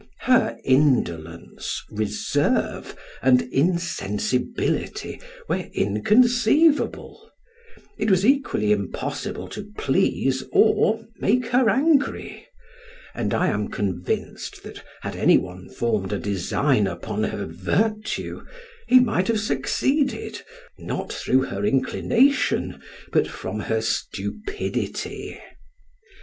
[0.21, 7.29] Her indolence, reserve, and insensibility were inconceivable;
[7.99, 12.47] it was equally impossible to please or make her angry,
[13.13, 18.43] and I am convinced that had any one formed a design upon her virtue,
[18.87, 20.41] he might have succeeded,
[20.79, 22.81] not through her inclination,
[23.11, 25.39] but from her stupidity.